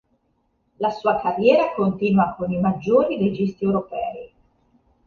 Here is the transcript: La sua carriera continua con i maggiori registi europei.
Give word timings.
La 0.79 0.89
sua 0.89 1.21
carriera 1.21 1.73
continua 1.75 2.33
con 2.35 2.51
i 2.51 2.57
maggiori 2.59 3.17
registi 3.19 3.65
europei. 3.65 4.31